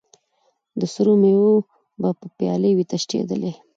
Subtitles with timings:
[0.79, 1.49] د سرو میو
[1.99, 3.51] به پیالې وې تشېدلې